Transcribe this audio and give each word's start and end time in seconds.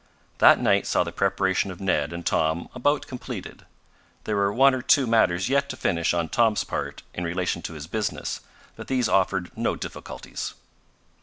That 0.39 0.59
night 0.59 0.87
saw 0.87 1.03
the 1.03 1.11
preparations 1.11 1.71
of 1.71 1.79
Ned 1.79 2.11
and 2.11 2.25
Tom 2.25 2.69
about 2.73 3.05
completed. 3.05 3.67
There 4.23 4.35
were 4.35 4.51
one 4.51 4.73
or 4.73 4.81
two 4.81 5.05
matters 5.05 5.47
yet 5.47 5.69
to 5.69 5.77
finish 5.77 6.11
on 6.11 6.27
Tom's 6.29 6.63
part 6.63 7.03
in 7.13 7.23
relation 7.23 7.61
to 7.61 7.73
his 7.73 7.85
business, 7.85 8.41
but 8.75 8.87
these 8.87 9.07
offered 9.07 9.51
no 9.55 9.75
difficulties. 9.75 10.55